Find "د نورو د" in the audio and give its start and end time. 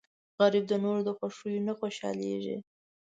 0.67-1.09